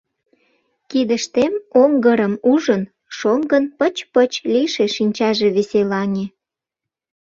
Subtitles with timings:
[0.89, 2.83] Кидыштем оҥгырым ужын,
[3.17, 6.25] шоҥгын пыч-пыч лийше шинчаже веселаҥе.